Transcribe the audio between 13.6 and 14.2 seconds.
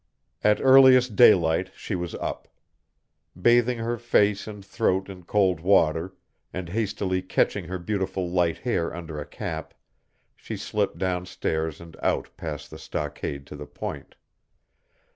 point.